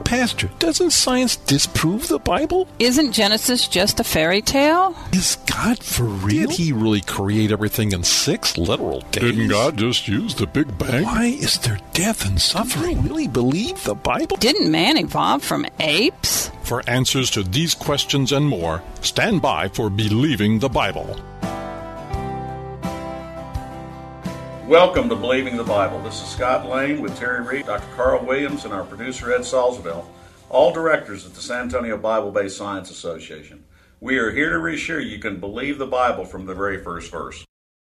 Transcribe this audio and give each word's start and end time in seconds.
Hey, 0.00 0.18
Pastor, 0.20 0.50
doesn't 0.58 0.90
science 0.90 1.36
disprove 1.36 2.08
the 2.08 2.18
Bible? 2.18 2.66
Isn't 2.78 3.12
Genesis 3.12 3.68
just 3.68 4.00
a 4.00 4.04
fairy 4.04 4.40
tale? 4.40 4.96
Is 5.12 5.36
God 5.46 5.82
for 5.82 6.04
real? 6.04 6.48
Did 6.48 6.56
he 6.56 6.72
really 6.72 7.00
create 7.00 7.52
everything 7.52 7.92
in 7.92 8.02
six 8.02 8.56
literal 8.56 9.00
days? 9.12 9.22
Didn't 9.22 9.48
God 9.48 9.76
just 9.76 10.08
use 10.08 10.34
the 10.34 10.46
Big 10.46 10.76
Bang? 10.78 11.04
Why 11.04 11.26
is 11.26 11.58
there 11.58 11.78
death 11.92 12.26
and 12.26 12.40
suffering? 12.40 12.96
Do 12.96 13.02
you 13.02 13.08
really 13.08 13.28
believe 13.28 13.82
the 13.84 13.94
Bible? 13.94 14.36
Didn't 14.38 14.70
man 14.70 14.96
evolve 14.96 15.42
from 15.42 15.66
apes? 15.80 16.50
For 16.62 16.82
answers 16.88 17.30
to 17.32 17.42
these 17.42 17.74
questions 17.74 18.32
and 18.32 18.48
more, 18.48 18.82
stand 19.02 19.42
by 19.42 19.68
for 19.68 19.90
Believing 19.90 20.58
the 20.58 20.68
Bible. 20.68 21.20
Welcome 24.70 25.08
to 25.08 25.16
Believing 25.16 25.56
the 25.56 25.64
Bible. 25.64 26.00
This 26.00 26.22
is 26.22 26.28
Scott 26.28 26.64
Lane 26.64 27.02
with 27.02 27.18
Terry 27.18 27.44
Reed, 27.44 27.66
Dr. 27.66 27.92
Carl 27.96 28.24
Williams, 28.24 28.64
and 28.64 28.72
our 28.72 28.84
producer 28.84 29.34
Ed 29.34 29.40
Salzville, 29.40 30.06
all 30.48 30.72
directors 30.72 31.26
at 31.26 31.34
the 31.34 31.40
San 31.40 31.62
Antonio 31.62 31.96
Bible 31.96 32.30
Based 32.30 32.56
Science 32.56 32.88
Association. 32.88 33.64
We 33.98 34.18
are 34.18 34.30
here 34.30 34.50
to 34.50 34.58
reassure 34.60 35.00
you 35.00 35.18
can 35.18 35.40
believe 35.40 35.78
the 35.78 35.88
Bible 35.88 36.24
from 36.24 36.46
the 36.46 36.54
very 36.54 36.84
first 36.84 37.10
verse. 37.10 37.44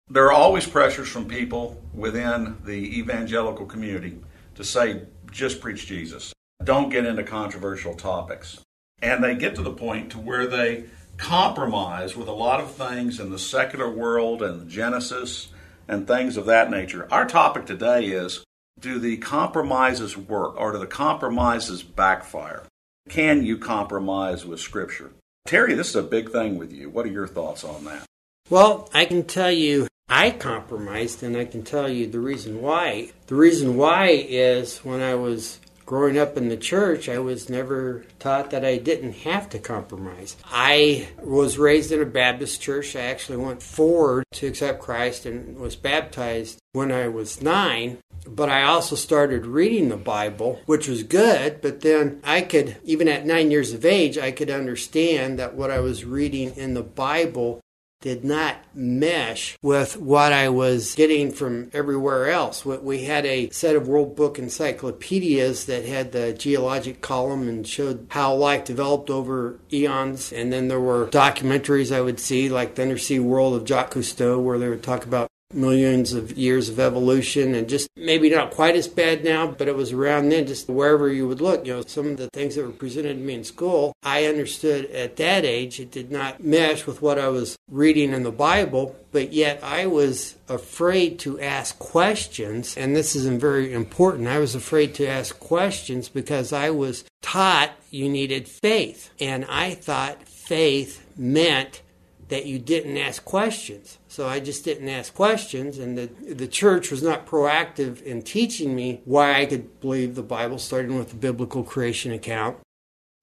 There 0.09 0.27
are 0.27 0.33
always 0.33 0.69
pressures 0.69 1.09
from 1.09 1.27
people 1.27 1.83
within 1.93 2.59
the 2.65 2.97
evangelical 2.97 3.67
community 3.67 4.21
to 4.55 4.63
say, 4.63 5.03
just 5.33 5.61
preach 5.61 5.89
Jesus. 5.89 6.33
Don't 6.63 6.91
get 6.91 7.07
into 7.07 7.25
controversial 7.25 7.97
topics. 7.97 8.61
And 9.03 9.25
they 9.25 9.35
get 9.35 9.57
to 9.57 9.63
the 9.63 9.73
point 9.73 10.13
to 10.13 10.21
where 10.21 10.47
they 10.47 10.85
compromise 11.17 12.17
with 12.17 12.29
a 12.29 12.33
lot 12.33 12.61
of 12.61 12.71
things 12.71 13.19
in 13.19 13.31
the 13.31 13.39
secular 13.41 13.91
world 13.91 14.45
and 14.45 14.71
Genesis 14.71 15.49
and 15.89 16.07
things 16.07 16.37
of 16.37 16.47
that 16.47 16.71
nature. 16.71 17.09
Our 17.11 17.27
topic 17.27 17.67
today 17.67 18.07
is 18.07 18.45
do 18.79 18.99
the 18.99 19.17
compromises 19.17 20.17
work 20.17 20.55
or 20.61 20.73
do 20.73 20.79
the 20.79 20.87
compromises 20.87 21.83
backfire? 21.83 22.65
Can 23.09 23.43
you 23.43 23.57
compromise 23.57 24.45
with 24.45 24.61
Scripture? 24.61 25.11
Terry, 25.47 25.75
this 25.75 25.89
is 25.89 25.97
a 25.97 26.03
big 26.03 26.31
thing 26.31 26.59
with 26.59 26.73
you. 26.73 26.91
What 26.91 27.07
are 27.07 27.11
your 27.11 27.27
thoughts 27.27 27.65
on 27.65 27.85
that? 27.85 28.05
Well, 28.51 28.89
I 28.93 29.07
can 29.07 29.25
tell 29.25 29.51
you 29.51 29.89
I 30.11 30.31
compromised, 30.31 31.23
and 31.23 31.37
I 31.37 31.45
can 31.45 31.63
tell 31.63 31.89
you 31.89 32.07
the 32.07 32.21
reason 32.21 32.63
why. 32.63 33.11
The 33.27 33.35
reason 33.35 33.77
why 33.77 34.09
is 34.09 34.79
when 34.79 35.03
I 35.03 35.15
was 35.15 35.61
growing 35.89 36.19
up 36.19 36.37
in 36.37 36.51
the 36.51 36.57
church, 36.57 37.09
I 37.09 37.19
was 37.19 37.49
never 37.49 38.05
taught 38.19 38.51
that 38.51 38.63
I 38.63 38.77
didn't 38.77 39.25
have 39.25 39.49
to 39.49 39.59
compromise. 39.59 40.37
I 40.45 41.09
was 41.23 41.57
raised 41.57 41.91
in 41.91 42.03
a 42.03 42.05
Baptist 42.05 42.61
church. 42.61 42.95
I 42.95 43.01
actually 43.01 43.39
went 43.39 43.63
forward 43.63 44.27
to 44.33 44.49
accept 44.49 44.83
Christ 44.83 45.25
and 45.25 45.57
was 45.57 45.77
baptized 45.77 46.59
when 46.75 46.93
I 46.93 47.09
was 47.09 47.41
nine. 47.41 47.97
But 48.27 48.51
I 48.51 48.65
also 48.65 48.97
started 48.97 49.47
reading 49.47 49.89
the 49.89 49.97
Bible, 49.97 50.61
which 50.67 50.89
was 50.89 51.05
good. 51.05 51.63
But 51.63 51.81
then 51.81 52.21
I 52.23 52.43
could, 52.43 52.77
even 52.85 53.09
at 53.09 53.25
nine 53.25 53.51
years 53.51 53.73
of 53.73 53.87
age, 53.87 54.19
I 54.19 54.31
could 54.31 54.51
understand 54.51 55.39
that 55.39 55.55
what 55.55 55.71
I 55.71 55.81
was 55.81 56.05
reading 56.05 56.55
in 56.55 56.75
the 56.75 56.83
Bible 56.83 57.63
did 58.01 58.25
not 58.25 58.57
mesh 58.75 59.59
with 59.61 59.97
what 59.97 60.33
I 60.33 60.49
was 60.49 60.95
getting 60.95 61.33
from 61.33 61.71
everywhere 61.73 62.31
else. 62.31 62.65
We 62.65 63.05
had 63.05 63.27
a 63.27 63.51
set 63.51 63.75
of 63.75 63.89
World 63.89 64.15
Book 64.15 64.39
encyclopedias 64.39 65.67
that 65.67 65.85
had 65.85 66.13
the 66.13 66.33
geologic 66.33 67.01
column 67.01 67.49
and 67.49 67.67
showed 67.67 68.07
how 68.11 68.35
life 68.35 68.65
developed 68.65 69.11
over 69.11 69.59
eons. 69.73 70.33
And 70.33 70.53
then 70.53 70.69
there 70.69 70.81
were 70.81 71.07
documentaries 71.07 71.95
I 71.95 72.01
would 72.01 72.21
see, 72.21 72.49
like 72.49 72.77
the 72.77 72.83
Undersea 72.83 73.19
World 73.19 73.55
of 73.55 73.67
Jacques 73.67 73.95
Cousteau, 73.95 74.41
where 74.41 74.59
they 74.59 74.69
would 74.69 74.83
talk 74.83 75.05
about 75.05 75.28
millions 75.53 76.13
of 76.13 76.37
years 76.37 76.69
of 76.69 76.79
evolution 76.79 77.55
and 77.55 77.69
just 77.69 77.89
maybe 77.97 78.29
not 78.29 78.51
quite 78.51 78.77
as 78.77 78.87
bad 78.87 79.25
now, 79.25 79.47
but 79.47 79.69
it 79.69 79.75
was 79.75 79.93
around 79.93 80.29
then, 80.29 80.47
just 80.47 80.69
wherever 80.69 81.11
you 81.11 81.27
would 81.27 81.41
look. 81.41 81.67
You 81.67 81.75
know, 81.75 81.83
some 81.83 82.09
of 82.09 82.17
the 82.19 82.29
things 82.29 82.55
that 82.55 82.65
were 82.65 82.73
presented 82.73 83.15
to 83.15 83.21
me 83.21 83.35
in 83.35 83.45
school, 83.45 83.95
I 84.03 84.27
understood 84.27 84.91
at 84.91 85.17
that 85.17 85.45
age. 85.45 85.81
It 85.81 85.91
did 85.91 86.11
not 86.11 86.43
mesh 86.43 86.87
with 86.87 87.01
what 87.01 87.19
I 87.19 87.29
was 87.29 87.57
reading 87.71 88.13
in 88.13 88.25
the 88.25 88.33
Bible, 88.33 88.95
but 89.11 89.33
yet 89.33 89.63
I 89.63 89.87
was 89.87 90.37
afraid 90.49 91.19
to 91.21 91.41
ask 91.41 91.79
questions. 91.79 92.77
And 92.77 92.95
this 92.95 93.17
isn't 93.17 93.41
very 93.41 93.73
important. 93.73 94.29
I 94.29 94.39
was 94.39 94.55
afraid 94.55 94.95
to 94.97 95.07
ask 95.07 95.39
questions 95.41 96.09
because 96.09 96.53
I 96.53 96.71
was 96.71 97.05
taught 97.23 97.71
you 97.91 98.09
needed 98.09 98.49
faith. 98.49 99.11
And 99.19 99.47
I 99.47 99.75
thought 99.75 100.29
faith 100.29 101.07
meant 101.17 101.83
that 102.29 102.47
you 102.47 102.59
didn't 102.59 102.97
ask 102.97 103.25
questions. 103.25 103.99
So 104.09 104.29
I 104.29 104.41
just 104.41 104.65
didn't 104.65 104.89
ask 104.89 105.15
questions, 105.15 105.79
and 105.79 105.97
the, 105.97 106.07
the 106.07 106.49
church 106.49 106.91
was 106.91 107.03
not 107.03 107.27
proactive 107.27 108.03
in 108.03 108.23
teaching 108.23 108.75
me 108.75 109.01
why 109.05 109.41
I 109.41 109.47
could 109.47 109.81
believe 109.81 110.15
the 110.15 110.23
Bible, 110.23 110.59
starting 110.59 110.99
with 110.99 111.11
the 111.11 111.17
biblical 111.17 111.63
creation 111.63 112.13
account. 112.13 112.59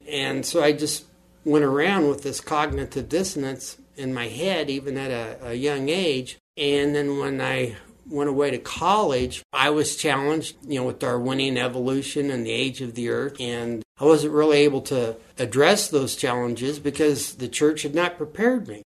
And 0.08 0.46
so 0.46 0.64
I 0.64 0.72
just 0.72 1.06
went 1.44 1.66
around 1.66 2.08
with 2.08 2.24
this 2.24 2.42
cognitive 2.42 3.10
dissonance 3.10 3.78
in 3.96 4.14
my 4.14 4.28
head, 4.28 4.70
even 4.70 4.98
at 4.98 5.12
a, 5.12 5.50
a 5.50 5.54
young 5.54 5.90
age. 5.90 6.38
And 6.58 6.96
then 6.96 7.20
when 7.20 7.42
I 7.42 7.76
went 8.08 8.30
away 8.30 8.52
to 8.52 8.58
college, 8.58 9.44
I 9.54 9.70
was 9.70 9.96
challenged, 9.96 10.58
you 10.68 10.80
know, 10.80 10.88
with 10.88 11.00
Darwinian 11.00 11.58
evolution 11.58 12.30
and 12.30 12.46
the 12.46 12.52
age 12.52 12.82
of 12.82 12.96
the 12.96 13.10
earth. 13.10 13.38
And 13.40 13.84
I 14.00 14.06
wasn't 14.06 14.34
really 14.34 14.60
able 14.60 14.82
to 14.82 15.18
address 15.38 15.88
those 15.88 16.16
challenges 16.16 16.80
because 16.80 17.36
the 17.36 17.48
church 17.48 17.84
had 17.84 17.96
not 17.96 18.18
prepared 18.18 18.68
me. 18.68 18.84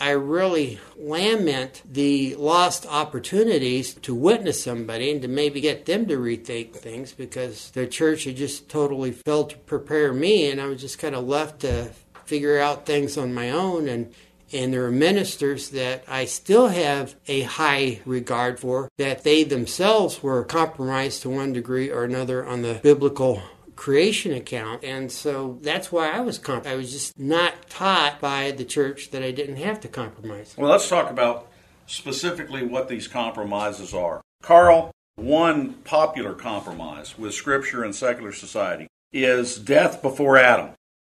I 0.00 0.10
really 0.10 0.80
lament 0.96 1.82
the 1.88 2.34
lost 2.34 2.84
opportunities 2.84 3.94
to 3.94 4.12
witness 4.12 4.64
somebody 4.64 5.12
and 5.12 5.22
to 5.22 5.28
maybe 5.28 5.60
get 5.60 5.86
them 5.86 6.06
to 6.06 6.16
rethink 6.16 6.72
things 6.72 7.12
because 7.12 7.70
the 7.70 7.86
church 7.86 8.24
had 8.24 8.34
just 8.34 8.68
totally 8.68 9.12
failed 9.12 9.50
to 9.50 9.56
prepare 9.58 10.12
me, 10.12 10.50
and 10.50 10.60
I 10.60 10.66
was 10.66 10.80
just 10.80 10.98
kind 10.98 11.14
of 11.14 11.28
left 11.28 11.60
to 11.60 11.92
figure 12.24 12.58
out 12.58 12.86
things 12.86 13.16
on 13.16 13.32
my 13.32 13.50
own. 13.50 13.88
And 13.88 14.12
and 14.52 14.72
there 14.72 14.84
are 14.84 14.90
ministers 14.90 15.70
that 15.70 16.04
I 16.06 16.26
still 16.26 16.68
have 16.68 17.14
a 17.26 17.42
high 17.42 18.00
regard 18.04 18.60
for 18.60 18.88
that 18.98 19.24
they 19.24 19.42
themselves 19.42 20.22
were 20.22 20.44
compromised 20.44 21.22
to 21.22 21.30
one 21.30 21.52
degree 21.52 21.90
or 21.90 22.04
another 22.04 22.44
on 22.46 22.62
the 22.62 22.80
biblical 22.82 23.42
creation 23.76 24.32
account. 24.32 24.84
And 24.84 25.10
so 25.10 25.58
that's 25.62 25.90
why 25.90 26.10
I 26.10 26.20
was 26.20 26.38
comp- 26.38 26.66
I 26.66 26.76
was 26.76 26.92
just 26.92 27.18
not 27.18 27.68
taught 27.68 28.20
by 28.20 28.50
the 28.50 28.64
church 28.64 29.10
that 29.10 29.22
I 29.22 29.30
didn't 29.30 29.56
have 29.56 29.80
to 29.80 29.88
compromise. 29.88 30.54
Well, 30.56 30.70
let's 30.70 30.88
talk 30.88 31.10
about 31.10 31.48
specifically 31.86 32.64
what 32.64 32.88
these 32.88 33.08
compromises 33.08 33.92
are. 33.92 34.20
Carl, 34.42 34.90
one 35.16 35.74
popular 35.84 36.34
compromise 36.34 37.18
with 37.18 37.34
scripture 37.34 37.84
and 37.84 37.94
secular 37.94 38.32
society 38.32 38.88
is 39.12 39.58
death 39.58 40.02
before 40.02 40.36
Adam. 40.36 40.70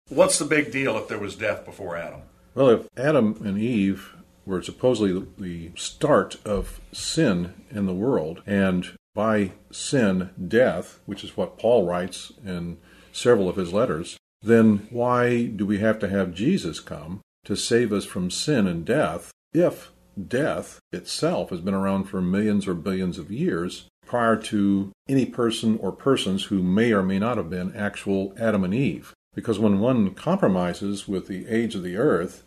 What's 0.09 0.38
the 0.38 0.46
big 0.46 0.72
deal 0.72 0.97
if 0.97 1.07
there 1.07 1.19
was 1.19 1.35
death 1.35 1.66
before 1.66 1.96
Adam? 1.96 2.22
Well, 2.53 2.69
if 2.69 2.88
Adam 2.97 3.41
and 3.44 3.57
Eve 3.57 4.13
were 4.46 4.62
supposedly 4.62 5.25
the 5.38 5.72
start 5.75 6.35
of 6.46 6.81
sin 6.91 7.53
in 7.72 7.85
the 7.85 7.94
world, 7.94 8.44
and 8.46 8.97
by 9.13 9.51
sin 9.72 10.29
death, 10.47 10.99
which 11.05 11.23
is 11.23 11.37
what 11.37 11.58
Paul 11.58 11.85
writes 11.85 12.32
in 12.46 12.78
several 13.11 13.47
of 13.47 13.55
his 13.55 13.73
letters, 13.73 14.17
then 14.41 14.87
why 14.90 15.46
do 15.46 15.66
we 15.66 15.79
have 15.79 15.99
to 15.99 16.09
have 16.09 16.34
Jesus 16.34 16.79
come 16.79 17.22
to 17.46 17.55
save 17.55 17.93
us 17.93 18.05
from 18.05 18.32
sin 18.32 18.67
and 18.67 18.85
death 18.85 19.32
if 19.53 19.91
death 20.28 20.79
itself 20.91 21.49
has 21.49 21.61
been 21.61 21.73
around 21.73 22.05
for 22.05 22.22
millions 22.22 22.67
or 22.67 22.73
billions 22.73 23.17
of 23.17 23.32
years 23.32 23.85
prior 24.05 24.35
to 24.35 24.91
any 25.08 25.26
person 25.26 25.78
or 25.79 25.91
persons 25.91 26.46
who 26.46 26.61
may 26.61 26.91
or 26.91 27.03
may 27.03 27.20
not 27.20 27.37
have 27.37 27.49
been 27.49 27.76
actual 27.76 28.34
Adam 28.40 28.64
and 28.64 28.73
Eve? 28.73 29.14
Because 29.34 29.59
when 29.59 29.79
one 29.79 30.14
compromises 30.14 31.08
with 31.08 31.28
the 31.28 31.47
age 31.47 31.76
of 31.76 31.84
the 31.84 31.97
earth 31.97 32.43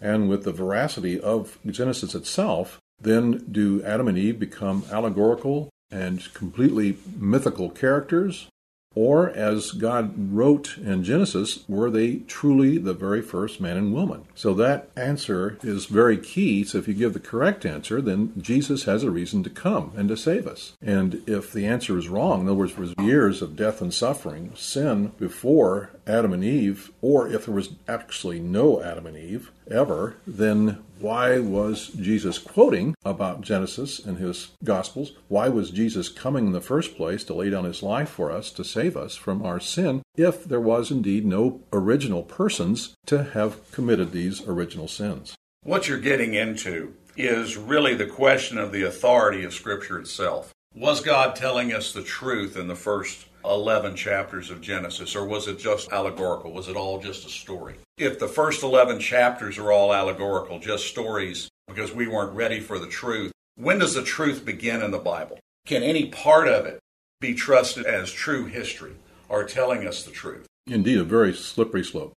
and 0.00 0.28
with 0.28 0.44
the 0.44 0.52
veracity 0.52 1.20
of 1.20 1.58
Genesis 1.66 2.14
itself, 2.14 2.78
then 3.00 3.44
do 3.50 3.82
Adam 3.82 4.08
and 4.08 4.16
Eve 4.16 4.38
become 4.38 4.84
allegorical 4.90 5.68
and 5.90 6.32
completely 6.34 6.98
mythical 7.18 7.70
characters? 7.70 8.48
Or, 8.96 9.30
as 9.30 9.70
God 9.70 10.34
wrote 10.34 10.76
in 10.76 11.04
Genesis, 11.04 11.62
were 11.68 11.90
they 11.90 12.16
truly 12.26 12.76
the 12.76 12.92
very 12.92 13.22
first 13.22 13.60
man 13.60 13.76
and 13.76 13.94
woman? 13.94 14.24
So 14.34 14.52
that 14.54 14.90
answer 14.96 15.58
is 15.62 15.86
very 15.86 16.18
key. 16.18 16.64
So 16.64 16.78
if 16.78 16.88
you 16.88 16.94
give 16.94 17.12
the 17.12 17.20
correct 17.20 17.64
answer, 17.64 18.00
then 18.00 18.32
Jesus 18.36 18.84
has 18.84 19.04
a 19.04 19.10
reason 19.12 19.44
to 19.44 19.50
come 19.50 19.92
and 19.96 20.08
to 20.08 20.16
save 20.16 20.48
us. 20.48 20.72
And 20.82 21.22
if 21.28 21.52
the 21.52 21.66
answer 21.66 21.98
is 21.98 22.08
wrong, 22.08 22.40
in 22.40 22.46
other 22.48 22.56
words, 22.56 22.76
was 22.76 22.94
years 22.98 23.42
of 23.42 23.54
death 23.54 23.80
and 23.80 23.94
suffering, 23.94 24.50
sin 24.56 25.12
before 25.20 25.90
Adam 26.06 26.32
and 26.32 26.44
Eve, 26.44 26.90
or 27.00 27.28
if 27.28 27.46
there 27.46 27.54
was 27.54 27.70
actually 27.88 28.40
no 28.40 28.82
Adam 28.82 29.06
and 29.06 29.16
Eve 29.16 29.50
ever, 29.70 30.16
then 30.26 30.82
why 30.98 31.38
was 31.38 31.88
Jesus 31.88 32.38
quoting 32.38 32.94
about 33.04 33.40
Genesis 33.40 33.98
in 33.98 34.16
his 34.16 34.50
Gospels? 34.62 35.12
Why 35.28 35.48
was 35.48 35.70
Jesus 35.70 36.08
coming 36.08 36.46
in 36.46 36.52
the 36.52 36.60
first 36.60 36.96
place 36.96 37.24
to 37.24 37.34
lay 37.34 37.50
down 37.50 37.64
his 37.64 37.82
life 37.82 38.10
for 38.10 38.30
us 38.30 38.50
to 38.52 38.64
save 38.64 38.96
us 38.96 39.16
from 39.16 39.44
our 39.44 39.60
sin 39.60 40.02
if 40.16 40.44
there 40.44 40.60
was 40.60 40.90
indeed 40.90 41.24
no 41.24 41.60
original 41.72 42.22
persons 42.22 42.94
to 43.06 43.24
have 43.24 43.70
committed 43.70 44.12
these 44.12 44.46
original 44.46 44.88
sins? 44.88 45.34
What 45.62 45.88
you're 45.88 45.98
getting 45.98 46.34
into 46.34 46.94
is 47.16 47.56
really 47.56 47.94
the 47.94 48.06
question 48.06 48.58
of 48.58 48.72
the 48.72 48.82
authority 48.82 49.44
of 49.44 49.54
Scripture 49.54 49.98
itself. 49.98 50.52
Was 50.80 51.02
God 51.02 51.36
telling 51.36 51.74
us 51.74 51.92
the 51.92 52.02
truth 52.02 52.56
in 52.56 52.68
the 52.68 52.74
first 52.74 53.26
11 53.44 53.96
chapters 53.96 54.50
of 54.50 54.60
Genesis, 54.60 55.14
or 55.14 55.26
was 55.26 55.46
it 55.46 55.58
just 55.58 55.92
allegorical? 55.92 56.52
Was 56.52 56.68
it 56.68 56.76
all 56.76 56.98
just 57.00 57.26
a 57.26 57.28
story? 57.28 57.74
If 57.98 58.18
the 58.18 58.28
first 58.28 58.62
11 58.62 58.98
chapters 59.00 59.58
are 59.58 59.72
all 59.72 59.92
allegorical, 59.92 60.58
just 60.58 60.86
stories, 60.86 61.50
because 61.66 61.92
we 61.92 62.06
weren't 62.06 62.34
ready 62.34 62.60
for 62.60 62.78
the 62.78 62.86
truth, 62.86 63.30
when 63.56 63.78
does 63.80 63.94
the 63.94 64.02
truth 64.02 64.44
begin 64.44 64.80
in 64.80 64.90
the 64.90 64.98
Bible? 64.98 65.38
Can 65.66 65.82
any 65.82 66.06
part 66.06 66.48
of 66.48 66.64
it 66.66 66.78
be 67.20 67.34
trusted 67.34 67.84
as 67.84 68.10
true 68.10 68.46
history 68.46 68.94
or 69.28 69.44
telling 69.44 69.86
us 69.86 70.04
the 70.04 70.12
truth? 70.12 70.46
Indeed, 70.66 70.98
a 70.98 71.04
very 71.04 71.34
slippery 71.34 71.84
slope. 71.84 72.14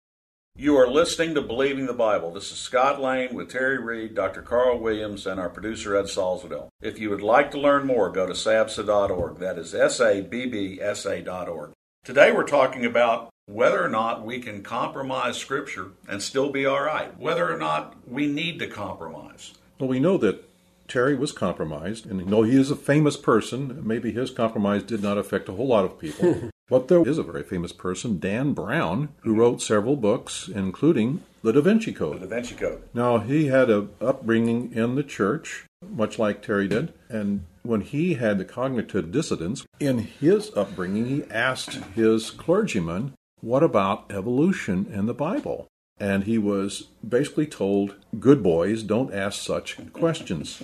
You 0.62 0.76
are 0.76 0.86
listening 0.86 1.34
to 1.34 1.40
Believing 1.42 1.86
the 1.86 1.92
Bible. 1.92 2.30
This 2.30 2.52
is 2.52 2.58
Scott 2.58 3.00
Lane 3.00 3.34
with 3.34 3.50
Terry 3.50 3.78
Reed, 3.78 4.14
Dr. 4.14 4.42
Carl 4.42 4.78
Williams, 4.78 5.26
and 5.26 5.40
our 5.40 5.48
producer 5.48 5.96
Ed 5.96 6.04
Salzadell. 6.04 6.68
If 6.80 7.00
you 7.00 7.10
would 7.10 7.20
like 7.20 7.50
to 7.50 7.58
learn 7.58 7.84
more, 7.84 8.10
go 8.10 8.26
to 8.26 8.32
sabsa.org. 8.32 9.38
That 9.38 9.58
is 9.58 9.74
S 9.74 9.98
A 9.98 10.20
B 10.20 10.46
B 10.46 10.78
S 10.80 11.04
A.org. 11.04 11.72
Today 12.04 12.30
we're 12.30 12.44
talking 12.44 12.84
about 12.84 13.30
whether 13.46 13.82
or 13.82 13.88
not 13.88 14.24
we 14.24 14.38
can 14.38 14.62
compromise 14.62 15.36
Scripture 15.36 15.92
and 16.06 16.22
still 16.22 16.50
be 16.50 16.64
all 16.64 16.82
right, 16.82 17.18
whether 17.18 17.52
or 17.52 17.58
not 17.58 17.96
we 18.06 18.28
need 18.28 18.60
to 18.60 18.68
compromise. 18.68 19.54
Well, 19.80 19.88
we 19.88 19.98
know 19.98 20.16
that 20.18 20.48
Terry 20.86 21.16
was 21.16 21.32
compromised, 21.32 22.04
and 22.04 22.28
though 22.28 22.44
he 22.44 22.60
is 22.60 22.70
a 22.70 22.76
famous 22.76 23.16
person, 23.16 23.80
maybe 23.84 24.12
his 24.12 24.30
compromise 24.30 24.84
did 24.84 25.02
not 25.02 25.18
affect 25.18 25.48
a 25.48 25.54
whole 25.54 25.66
lot 25.68 25.86
of 25.86 25.98
people. 25.98 26.50
but 26.72 26.88
there 26.88 27.06
is 27.06 27.18
a 27.18 27.22
very 27.22 27.42
famous 27.42 27.70
person, 27.70 28.18
Dan 28.18 28.54
Brown, 28.54 29.10
who 29.24 29.34
wrote 29.34 29.60
several 29.60 29.94
books, 29.94 30.48
including 30.48 31.22
The 31.42 31.52
Da 31.52 31.60
Vinci 31.60 31.92
Code. 31.92 32.16
The 32.16 32.26
Da 32.26 32.34
Vinci 32.34 32.54
Code. 32.54 32.82
Now, 32.94 33.18
he 33.18 33.48
had 33.48 33.68
an 33.68 33.90
upbringing 34.00 34.72
in 34.72 34.94
the 34.94 35.02
church, 35.02 35.66
much 35.86 36.18
like 36.18 36.40
Terry 36.40 36.68
did, 36.68 36.94
and 37.10 37.44
when 37.62 37.82
he 37.82 38.14
had 38.14 38.38
the 38.38 38.46
cognitive 38.46 39.12
dissonance, 39.12 39.66
in 39.80 39.98
his 39.98 40.50
upbringing, 40.56 41.04
he 41.04 41.24
asked 41.30 41.74
his 41.94 42.30
clergyman, 42.30 43.12
What 43.42 43.62
about 43.62 44.10
evolution 44.10 44.86
in 44.90 45.04
the 45.04 45.12
Bible? 45.12 45.68
and 45.98 46.24
he 46.24 46.38
was 46.38 46.88
basically 47.06 47.46
told, 47.46 47.96
Good 48.18 48.42
boys, 48.42 48.82
don't 48.82 49.12
ask 49.12 49.42
such 49.42 49.76
questions, 49.92 50.62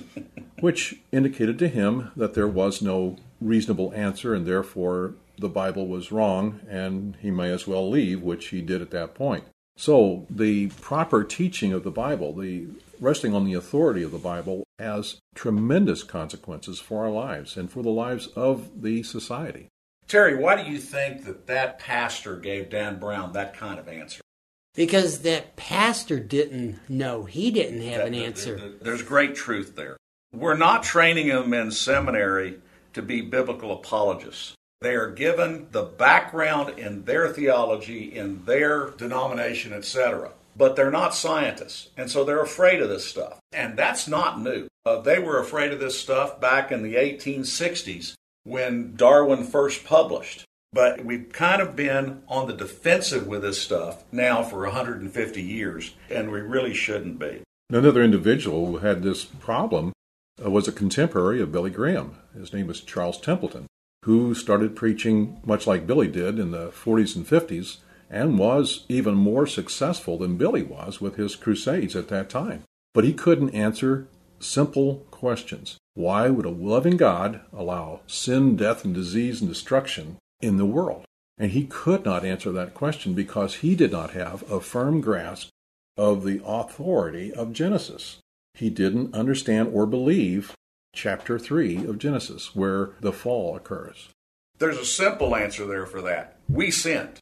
which 0.61 1.01
indicated 1.13 1.59
to 1.59 1.69
him 1.69 2.13
that 2.17 2.33
there 2.33 2.49
was 2.49 2.81
no 2.81 3.17
reasonable 3.43 3.93
answer 3.95 4.35
and 4.35 4.47
therefore 4.47 5.15
the 5.39 5.49
Bible 5.49 5.87
was 5.87 6.13
wrong 6.13 6.61
and 6.69 7.17
he 7.21 7.31
may 7.31 7.51
as 7.51 7.67
well 7.67 7.89
leave, 7.89 8.23
which 8.23 8.49
he 8.49 8.61
did 8.61 8.83
at 8.83 8.91
that 8.91 9.15
point. 9.15 9.45
So, 9.77 10.27
the 10.29 10.69
proper 10.81 11.23
teaching 11.23 11.73
of 11.73 11.85
the 11.85 11.91
Bible, 11.91 12.35
the 12.35 12.67
resting 13.01 13.33
on 13.33 13.45
the 13.45 13.55
authority 13.55 14.03
of 14.03 14.11
the 14.11 14.19
Bible, 14.19 14.65
has 14.81 15.21
tremendous 15.37 16.03
consequences 16.03 16.81
for 16.81 17.05
our 17.05 17.11
lives 17.11 17.57
and 17.57 17.71
for 17.71 17.85
the 17.85 17.91
lives 17.91 18.27
of 18.29 18.83
the 18.83 19.05
society. 19.05 19.69
Terry, 20.09 20.35
why 20.37 20.61
do 20.61 20.69
you 20.69 20.79
think 20.79 21.25
that 21.27 21.47
that 21.47 21.79
pastor 21.79 22.37
gave 22.37 22.71
Dan 22.71 22.99
Brown 22.99 23.33
that 23.35 23.55
kind 23.55 23.79
of 23.79 23.87
answer? 23.87 24.21
because 24.79 25.23
that 25.23 25.57
pastor 25.57 26.21
didn't 26.21 26.79
know. 26.89 27.25
He 27.25 27.51
didn't 27.51 27.83
have 27.83 28.07
an 28.07 28.15
answer. 28.15 28.75
There's 28.81 29.03
great 29.03 29.35
truth 29.35 29.75
there. 29.75 29.97
We're 30.33 30.57
not 30.57 30.85
training 30.85 31.27
them 31.27 31.53
in 31.53 31.73
seminary 31.73 32.61
to 32.93 33.03
be 33.03 33.21
biblical 33.21 33.73
apologists. 33.73 34.55
They 34.81 34.95
are 34.95 35.11
given 35.11 35.67
the 35.73 35.83
background 35.83 36.79
in 36.79 37.05
their 37.05 37.29
theology, 37.29 38.17
in 38.17 38.45
their 38.45 38.91
denomination, 38.91 39.73
etc. 39.73 40.31
But 40.57 40.77
they're 40.77 40.91
not 40.91 41.15
scientists, 41.15 41.89
and 41.97 42.11
so 42.11 42.25
they're 42.25 42.43
afraid 42.43 42.81
of 42.81 42.89
this 42.89 43.05
stuff. 43.05 43.41
And 43.53 43.77
that's 43.77 44.07
not 44.07 44.41
new. 44.41 44.69
Uh, 44.87 45.01
they 45.01 45.19
were 45.19 45.41
afraid 45.41 45.73
of 45.73 45.81
this 45.81 45.99
stuff 45.99 46.41
back 46.41 46.71
in 46.71 46.83
the 46.83 46.95
1860s 46.95 48.15
when 48.45 48.95
Darwin 48.95 49.45
first 49.45 49.85
published. 49.85 50.45
But 50.73 51.05
we've 51.05 51.33
kind 51.33 51.63
of 51.63 51.75
been 51.75 52.23
on 52.29 52.47
the 52.47 52.53
defensive 52.53 53.27
with 53.27 53.43
this 53.43 53.61
stuff 53.61 54.05
now 54.13 54.43
for 54.43 54.61
150 54.61 55.43
years, 55.43 55.95
and 56.11 56.31
we 56.31 56.41
really 56.41 56.75
shouldn't 56.75 57.19
be. 57.19 57.43
Another 57.71 58.03
individual 58.03 58.67
who 58.67 58.79
had 58.79 59.03
this 59.03 59.25
problem 59.25 59.93
uh, 60.45 60.51
was 60.51 60.69
a 60.69 60.73
contemporary 60.73 61.41
of 61.41 61.53
Billy 61.53 61.71
Graham. 61.71 62.17
His 62.35 62.53
name 62.53 62.67
was 62.67 62.81
Charles 62.81 63.21
Templeton, 63.21 63.67
who 64.09 64.35
started 64.35 64.75
preaching 64.75 65.39
much 65.45 65.67
like 65.67 65.87
Billy 65.87 66.09
did 66.09 66.39
in 66.39 66.51
the 66.51 66.69
40s 66.69 67.15
and 67.15 67.27
50s 67.27 67.77
and 68.09 68.39
was 68.39 68.87
even 68.89 69.15
more 69.15 69.47
successful 69.47 70.17
than 70.17 70.39
Billy 70.39 70.63
was 70.63 70.99
with 70.99 71.17
his 71.17 71.37
crusades 71.37 71.95
at 71.95 72.09
that 72.09 72.31
time. 72.31 72.63
But 72.95 73.05
he 73.05 73.13
couldn't 73.13 73.51
answer 73.51 74.09
simple 74.41 75.07
questions. 75.11 75.77
Why 75.93 76.31
would 76.31 76.47
a 76.47 76.49
loving 76.49 76.97
God 76.97 77.43
allow 77.53 78.01
sin, 78.07 78.57
death, 78.57 78.83
and 78.83 78.95
disease 78.95 79.43
and 79.43 79.51
destruction 79.51 80.17
in 80.41 80.57
the 80.57 80.65
world? 80.65 81.05
And 81.37 81.51
he 81.51 81.67
could 81.67 82.07
not 82.07 82.25
answer 82.25 82.51
that 82.51 82.73
question 82.73 83.13
because 83.13 83.57
he 83.57 83.75
did 83.75 83.93
not 83.93 84.13
have 84.13 84.43
a 84.51 84.63
firm 84.63 85.03
grasp 85.03 85.51
of 85.99 86.25
the 86.25 86.41
authority 86.47 87.31
of 87.31 87.53
Genesis. 87.53 88.21
He 88.55 88.71
didn't 88.71 89.15
understand 89.15 89.69
or 89.75 89.85
believe 89.85 90.55
chapter 90.93 91.39
3 91.39 91.85
of 91.87 91.99
Genesis, 91.99 92.55
where 92.55 92.91
the 93.01 93.13
fall 93.13 93.57
occurs. 93.57 94.09
There's 94.59 94.79
a 94.79 94.85
simple 94.85 95.37
answer 95.37 95.67
there 95.67 95.87
for 95.87 96.03
that. 96.03 96.39
We 96.49 96.71
sinned. 96.71 97.21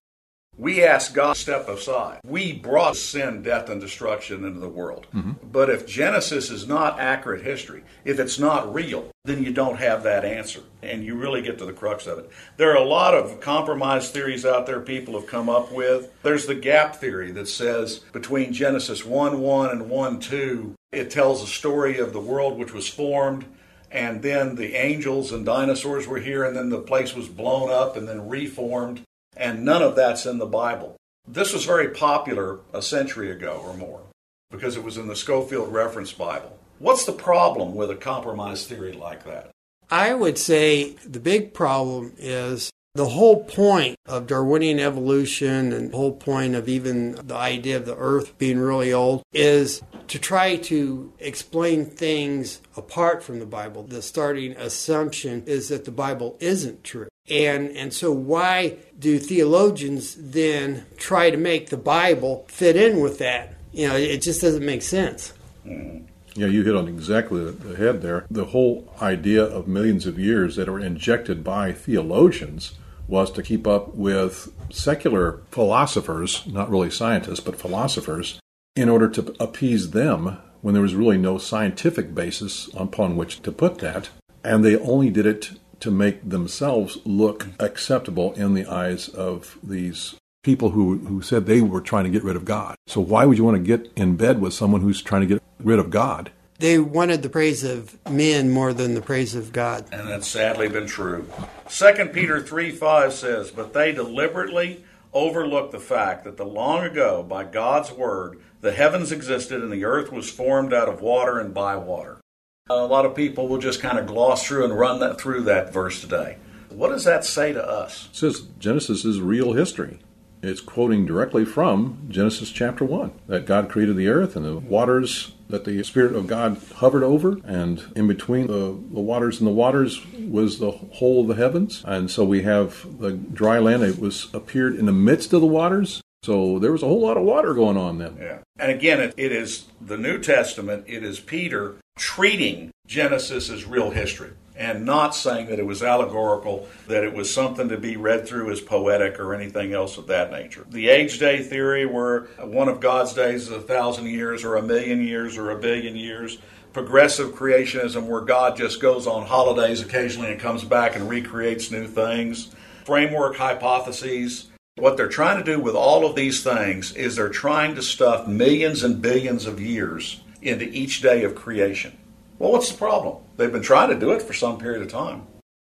We 0.59 0.83
asked 0.83 1.13
God 1.13 1.35
to 1.35 1.41
step 1.41 1.69
aside. 1.69 2.21
We 2.25 2.55
brought 2.55 2.97
sin, 2.97 3.43
death, 3.43 3.69
and 3.69 3.79
destruction 3.79 4.43
into 4.43 4.59
the 4.59 4.69
world. 4.71 5.07
Mm-hmm. 5.15 5.51
But 5.53 5.69
if 5.69 5.87
Genesis 5.87 6.51
is 6.51 6.67
not 6.67 6.99
accurate 6.99 7.43
history, 7.45 7.85
if 8.07 8.19
it's 8.19 8.39
not 8.39 8.73
real, 8.73 9.11
then 9.25 9.43
you 9.43 9.53
don't 9.53 9.77
have 9.77 10.03
that 10.05 10.25
answer. 10.25 10.61
And 10.83 11.05
you 11.05 11.15
really 11.15 11.43
get 11.43 11.59
to 11.59 11.67
the 11.67 11.75
crux 11.75 12.07
of 12.07 12.19
it. 12.19 12.31
There 12.57 12.71
are 12.71 12.83
a 12.83 12.89
lot 12.89 13.13
of 13.13 13.39
compromise 13.41 14.11
theories 14.11 14.47
out 14.47 14.65
there 14.65 14.81
people 14.81 15.13
have 15.21 15.29
come 15.29 15.51
up 15.51 15.71
with. 15.73 16.11
There's 16.23 16.47
the 16.47 16.55
gap 16.55 16.97
theory 16.97 17.33
that 17.33 17.49
says 17.49 17.99
between 18.15 18.55
Genesis 18.55 19.05
1 19.05 19.39
1 19.39 19.71
and 19.71 19.91
1 19.91 20.21
2, 20.21 20.75
it 20.93 21.11
tells 21.11 21.43
a 21.43 21.47
story 21.47 21.99
of 21.99 22.15
the 22.15 22.21
world 22.21 22.59
which 22.59 22.73
was 22.73 22.89
formed 22.89 23.45
and 23.91 24.23
then 24.23 24.57
the 24.57 24.75
angels 24.75 25.33
and 25.33 25.45
dinosaurs 25.45 26.07
were 26.07 26.19
here, 26.19 26.45
and 26.45 26.57
then 26.57 26.71
the 26.71 26.79
place 26.79 27.15
was 27.15 27.29
blown 27.29 27.71
up 27.71 27.97
and 27.97 28.09
then 28.09 28.29
reformed 28.29 29.03
and 29.37 29.65
none 29.65 29.83
of 29.83 29.95
that's 29.95 30.27
in 30.27 30.39
the 30.39 30.47
Bible. 30.47 30.97
This 31.29 31.53
was 31.53 31.65
very 31.65 31.91
popular 31.91 32.61
a 32.73 32.81
century 32.81 33.31
ago 33.31 33.63
or 33.65 33.75
more 33.75 34.03
because 34.51 34.77
it 34.77 34.83
was 34.83 34.97
in 34.97 35.09
the 35.09 35.17
Scofield 35.17 35.73
Reference 35.73 36.13
Bible. 36.13 36.59
What's 36.79 37.05
the 37.05 37.13
problem 37.13 37.75
with 37.75 37.91
a 37.91 37.97
compromise 37.97 38.67
theory 38.67 38.93
like 38.93 39.25
that? 39.25 39.51
I 39.91 40.15
would 40.15 40.39
say 40.39 40.93
the 41.07 41.21
big 41.21 41.53
problem 41.55 42.15
is 42.17 42.71
the 42.97 43.09
whole 43.09 43.45
point 43.45 43.99
of 44.07 44.27
Darwinian 44.27 44.81
evolution 44.81 45.73
and 45.73 45.93
the 45.93 45.97
whole 45.97 46.13
point 46.13 46.55
of 46.55 46.69
even 46.69 47.13
the 47.13 47.37
idea 47.37 47.77
of 47.77 47.87
the 47.87 47.97
earth 47.97 48.37
being 48.39 48.59
really 48.59 48.93
old 48.93 49.23
is 49.33 49.83
to 50.09 50.19
try 50.19 50.57
to 50.57 51.13
explain 51.19 51.85
things 51.87 52.61
apart 52.77 53.23
from 53.23 53.39
the 53.39 53.47
Bible. 53.47 53.83
The 53.83 54.03
starting 54.03 54.53
assumption 54.53 55.45
is 55.47 55.69
that 55.69 55.85
the 55.85 55.91
Bible 55.91 56.37
isn't 56.41 56.85
true. 56.85 57.09
And 57.29 57.71
and 57.77 57.93
so 57.93 58.13
why 58.13 58.77
do 58.99 59.19
theologians 59.19 60.17
then 60.19 60.87
try 60.97 61.31
to 61.31 61.37
make 61.37 61.71
the 61.71 61.77
Bible 61.77 62.45
fit 62.49 62.77
in 62.77 63.01
with 63.01 63.19
that? 63.19 63.55
You 63.73 63.89
know, 63.89 63.97
it 63.97 64.23
just 64.23 64.41
doesn't 64.41 64.65
make 64.65 64.83
sense. 64.83 65.33
Mm-hmm. 65.67 66.05
Yeah, 66.37 66.49
you 66.49 66.65
hit 66.65 66.77
on 66.77 66.87
exactly 66.87 67.51
the 67.51 67.77
head 67.77 68.03
there. 68.03 68.27
The 68.31 68.45
whole 68.45 68.93
idea 69.01 69.43
of 69.43 69.67
millions 69.67 70.07
of 70.07 70.19
years 70.19 70.57
that 70.57 70.69
are 70.69 70.79
injected 70.79 71.43
by 71.43 71.73
theologians 71.73 72.73
was 73.09 73.31
to 73.33 73.43
keep 73.43 73.67
up 73.67 73.95
with 73.95 74.53
secular 74.71 75.43
philosophers, 75.51 76.47
not 76.47 76.71
really 76.71 76.91
scientists, 76.91 77.41
but 77.41 77.61
philosophers, 77.61 78.41
in 78.75 78.89
order 78.89 79.09
to 79.09 79.35
appease 79.41 79.91
them 79.91 80.39
when 80.61 80.75
there 80.75 80.83
was 80.83 80.95
really 80.95 81.19
no 81.19 81.39
scientific 81.39 82.15
basis 82.15 82.69
upon 82.75 83.17
which 83.17 83.41
to 83.43 83.53
put 83.53 83.79
that. 83.79 84.09
And 84.43 84.65
they 84.65 84.77
only 84.77 85.11
did 85.11 85.27
it 85.27 85.53
to 85.81 85.91
make 85.91 86.29
themselves 86.29 86.99
look 87.05 87.49
acceptable 87.61 88.33
in 88.33 88.55
the 88.55 88.67
eyes 88.67 89.09
of 89.09 89.59
these 89.63 90.17
people 90.43 90.71
who, 90.71 90.99
who 90.99 91.23
said 91.23 91.47
they 91.47 91.61
were 91.61 91.81
trying 91.81 92.05
to 92.05 92.11
get 92.11 92.25
rid 92.25 92.37
of 92.37 92.45
God. 92.45 92.77
So 92.87 93.01
why 93.01 93.25
would 93.25 93.37
you 93.37 93.45
want 93.45 93.57
to 93.57 93.63
get 93.63 93.93
in 93.97 94.17
bed 94.17 94.41
with 94.41 94.55
someone 94.55 94.81
who's 94.81 95.03
trying 95.03 95.23
to 95.23 95.27
get 95.27 95.43
rid 95.59 95.79
of 95.79 95.91
God? 95.91 96.31
They 96.59 96.79
wanted 96.79 97.23
the 97.23 97.29
praise 97.29 97.65
of 97.65 97.99
men 98.11 98.51
more 98.51 98.73
than 98.73 98.95
the 98.95 99.03
praise 99.03 99.35
of 99.35 99.53
God. 99.53 99.87
And 99.93 100.09
that's 100.09 100.27
sadly 100.27 100.69
been 100.69 100.87
true. 100.87 101.29
2 101.69 102.11
Peter 102.13 102.41
3 102.41 102.71
5 102.71 103.13
says, 103.13 103.51
But 103.51 103.75
they 103.75 103.93
deliberately 103.93 104.85
overlooked 105.13 105.73
the 105.73 105.81
fact 105.81 106.25
that 106.25 106.37
the 106.37 106.47
long 106.47 106.85
ago, 106.85 107.23
by 107.23 107.45
God's 107.45 107.93
word, 107.93 108.39
the 108.61 108.73
heavens 108.73 109.13
existed 109.13 109.63
and 109.63 109.73
the 109.73 109.85
earth 109.85 110.11
was 110.11 110.31
formed 110.31 110.73
out 110.73 110.89
of 110.89 111.01
water 111.01 111.39
and 111.39 111.53
by 111.53 111.77
water. 111.77 112.21
A 112.69 112.75
lot 112.75 113.07
of 113.07 113.15
people 113.15 113.49
will 113.49 113.59
just 113.59 113.81
kind 113.81 113.99
of 113.99 114.07
gloss 114.07 114.47
through 114.47 114.65
and 114.65 114.77
run 114.77 114.99
that 115.01 115.21
through 115.21 115.43
that 115.43 115.73
verse 115.73 116.01
today. 116.01 116.39
What 116.71 116.89
does 116.89 117.05
that 117.05 117.25
say 117.25 117.53
to 117.53 117.65
us? 117.65 118.09
It 118.11 118.17
says 118.17 118.41
Genesis 118.59 119.05
is 119.05 119.21
real 119.21 119.53
history. 119.53 120.01
It's 120.43 120.61
quoting 120.61 121.07
directly 121.07 121.45
from 121.45 122.07
Genesis 122.09 122.51
chapter 122.51 122.85
1 122.85 123.13
that 123.27 123.47
God 123.47 123.69
created 123.69 123.97
the 123.97 124.09
earth 124.09 124.37
and 124.37 124.45
the 124.45 124.57
waters 124.59 125.33
that 125.49 125.65
the 125.65 125.83
Spirit 125.85 126.15
of 126.15 126.27
God 126.27 126.61
hovered 126.77 127.05
over, 127.05 127.39
and 127.45 127.83
in 127.95 128.09
between 128.09 128.49
the, 128.49 128.77
the 128.93 129.01
waters 129.01 129.39
and 129.39 129.47
the 129.47 129.53
waters 129.53 130.05
was 130.17 130.59
the 130.59 130.73
whole 130.73 131.23
of 131.23 131.29
the 131.29 131.35
heavens. 131.35 131.83
And 131.87 132.11
so 132.11 132.25
we 132.25 132.43
have 132.43 132.99
the 133.01 133.13
dry 133.13 133.59
land. 133.59 133.83
It 133.83 133.99
was 133.99 134.29
appeared 134.35 134.75
in 134.75 134.87
the 134.87 134.93
midst 134.93 135.33
of 135.33 135.41
the 135.41 135.47
waters. 135.47 136.03
So 136.23 136.59
there 136.59 136.73
was 136.73 136.83
a 136.83 136.87
whole 136.87 137.03
lot 137.03 137.17
of 137.17 137.23
water 137.23 137.55
going 137.55 137.77
on 137.77 137.99
then. 137.99 138.17
Yeah. 138.21 138.39
And 138.59 138.73
again, 138.73 139.01
it, 139.01 139.15
it 139.17 139.31
is 139.31 139.67
the 139.81 139.97
New 139.97 140.19
Testament, 140.19 140.85
it 140.89 141.05
is 141.05 141.21
Peter 141.21 141.77
treating 141.97 142.73
Genesis 142.87 143.49
as 143.49 143.65
real 143.65 143.91
history 143.91 144.33
and 144.57 144.85
not 144.85 145.15
saying 145.15 145.47
that 145.47 145.59
it 145.59 145.67
was 145.67 145.83
allegorical, 145.83 146.69
that 146.89 147.05
it 147.05 147.13
was 147.13 147.33
something 147.33 147.69
to 147.69 147.77
be 147.77 147.97
read 147.97 148.27
through 148.27 148.51
as 148.51 148.61
poetic 148.61 149.21
or 149.21 149.35
anything 149.35 149.73
else 149.73 149.99
of 149.99 150.07
that 150.07 150.31
nature. 150.31 150.67
The 150.71 150.89
age 150.89 151.19
day 151.19 151.43
theory, 151.43 151.87
where 151.87 152.23
one 152.41 152.69
of 152.69 152.81
God's 152.81 153.13
days 153.13 153.43
is 153.43 153.51
a 153.51 153.61
thousand 153.61 154.07
years 154.07 154.45
or 154.45 154.57
a 154.57 154.63
million 154.63 155.03
years 155.03 155.37
or 155.37 155.51
a 155.51 155.59
billion 155.59 155.97
years. 155.97 156.39
Progressive 156.73 157.35
creationism, 157.35 158.07
where 158.07 158.21
God 158.21 158.57
just 158.57 158.81
goes 158.81 159.07
on 159.07 159.27
holidays 159.27 159.81
occasionally 159.81 160.31
and 160.31 160.41
comes 160.41 160.63
back 160.63 160.95
and 160.95 161.09
recreates 161.09 161.71
new 161.71 161.87
things. 161.87 162.55
Framework 162.85 163.37
hypotheses. 163.37 164.51
What 164.77 164.99
they're 164.99 165.09
trying 165.09 165.43
to 165.43 165.45
do 165.45 165.59
with 165.59 165.75
all 165.75 166.05
of 166.05 166.17
these 166.17 166.43
things 166.43 166.93
is 166.93 167.17
they're 167.17 167.31
trying 167.31 167.75
to 167.77 167.83
stuff 167.83 168.29
millions 168.29 168.83
and 168.83 169.01
billions 169.01 169.47
of 169.47 169.59
years 169.59 170.21
into 170.43 170.67
each 170.67 171.01
day 171.01 171.25
of 171.25 171.35
creation. 171.35 171.97
Well, 172.39 172.53
what's 172.53 172.71
the 172.71 172.77
problem? 172.77 173.23
They've 173.37 173.53
been 173.53 173.63
trying 173.63 173.91
to 173.91 173.99
do 173.99 174.13
it 174.13 174.23
for 174.23 174.33
some 174.33 174.59
period 174.59 174.83
of 174.83 174.91
time. 174.91 175.27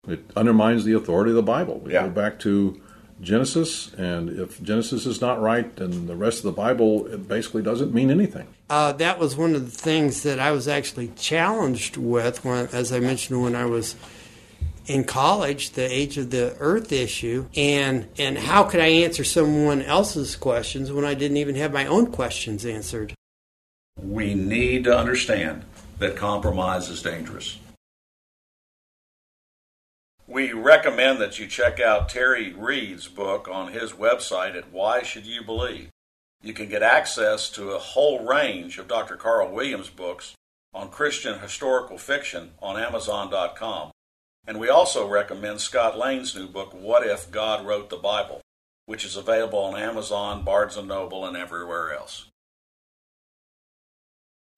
It 0.08 0.29
undermines 0.36 0.84
the 0.84 0.93
authority 0.93 1.32
of 1.32 1.36
the 1.36 1.43
Bible. 1.43 1.79
We 1.79 1.93
yeah. 1.93 2.03
go 2.03 2.10
back 2.10 2.39
to 2.39 2.82
Genesis, 3.22 3.93
and 3.93 4.29
if 4.29 4.62
Genesis 4.62 5.05
is 5.05 5.22
not 5.22 5.41
right, 5.41 5.74
then 5.77 6.08
the 6.08 6.15
rest 6.15 6.39
of 6.39 6.43
the 6.43 6.51
Bible 6.51 7.08
it 7.08 7.27
basically 7.27 7.62
doesn't 7.62 7.93
mean 7.93 8.12
anything. 8.12 8.48
Uh, 8.70 8.91
that 8.93 9.17
was 9.17 9.38
one 9.38 9.55
of 9.55 9.63
the 9.63 9.77
things 9.77 10.24
that 10.24 10.39
I 10.39 10.51
was 10.51 10.67
actually 10.67 11.10
challenged 11.15 11.96
with, 11.96 12.43
when, 12.43 12.67
as 12.74 12.91
I 12.91 13.00
mentioned, 13.00 13.41
when 13.41 13.55
I 13.55 13.65
was 13.65 13.96
in 14.88 15.05
college, 15.05 15.72
the 15.72 15.89
age 15.89 16.17
of 16.17 16.32
the 16.32 16.55
earth 16.60 16.91
issue, 16.91 17.48
and 17.55 18.08
and 18.17 18.38
how 18.38 18.63
could 18.63 18.82
I 18.82 18.88
answer 18.88 19.24
someone 19.24 19.82
else's 19.82 20.36
questions 20.36 20.91
when 20.91 21.05
I 21.05 21.13
didn't 21.13 21.38
even 21.38 21.55
have 21.55 21.72
my 21.72 21.86
own 21.86 22.12
questions 22.12 22.65
answered? 22.65 23.13
We 23.98 24.34
need 24.34 24.84
to 24.86 24.98
understand 24.98 25.63
that 26.03 26.17
compromise 26.17 26.89
is 26.89 27.01
dangerous. 27.01 27.57
We 30.27 30.51
recommend 30.51 31.22
that 31.22 31.39
you 31.39 31.48
check 31.48 31.79
out 31.79 32.10
Terry 32.10 32.51
Reid's 32.51 33.07
book 33.07 33.48
on 33.50 33.72
his 33.72 33.93
website 33.93 34.57
at 34.57 34.74
Why 34.74 35.01
Should 35.01 35.25
You 35.25 35.45
Believe. 35.45 35.89
You 36.41 36.51
can 36.51 36.67
get 36.67 36.83
access 36.83 37.50
to 37.51 37.72
a 37.72 37.79
whole 37.79 38.25
range 38.25 38.77
of 38.77 38.89
Dr. 38.89 39.15
Carl 39.15 39.53
Williams 39.53 39.89
books 39.89 40.33
on 40.74 40.89
Christian 40.89 41.39
historical 41.39 41.98
fiction 41.98 42.51
on 42.62 42.77
Amazon.com. 42.77 43.91
And 44.45 44.60
we 44.60 44.67
also 44.67 45.07
recommend 45.07 45.62
Scott 45.62 45.98
Lane's 45.98 46.36
new 46.36 46.48
book, 46.48 46.74
What 46.74 47.07
If 47.07 47.31
God 47.31 47.65
Wrote 47.65 47.89
the 47.89 47.95
Bible, 47.95 48.41
which 48.88 49.05
is 49.05 49.15
available 49.15 49.60
on 49.60 49.79
Amazon, 49.79 50.43
Barnes 50.43 50.75
& 50.77 50.83
Noble, 50.83 51.25
and 51.25 51.38
everywhere 51.38 51.93
else. 51.93 52.25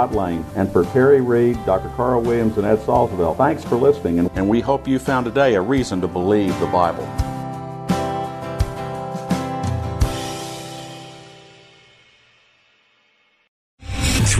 Scott 0.00 0.14
Lane. 0.14 0.44
And 0.56 0.72
for 0.72 0.84
Terry 0.86 1.20
Reed, 1.20 1.58
Dr. 1.66 1.90
Carl 1.90 2.22
Williams, 2.22 2.56
and 2.56 2.66
Ed 2.66 2.76
Salzveld, 2.76 3.36
thanks 3.36 3.62
for 3.62 3.76
listening. 3.76 4.18
And, 4.18 4.30
and 4.34 4.48
we 4.48 4.60
hope 4.60 4.88
you 4.88 4.98
found 4.98 5.26
today 5.26 5.56
a 5.56 5.60
reason 5.60 6.00
to 6.00 6.08
believe 6.08 6.58
the 6.58 6.66
Bible. 6.66 7.06